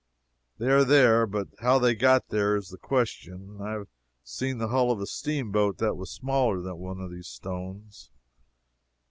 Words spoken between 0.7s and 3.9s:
are there, but how they got there is the question. I have